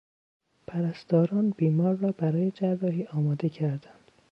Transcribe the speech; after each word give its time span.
پرستاران 0.67 1.49
بیمار 1.49 1.95
را 1.95 2.11
برای 2.11 2.51
جراحی 2.51 3.05
آماده 3.05 3.49
کردند. 3.49 4.11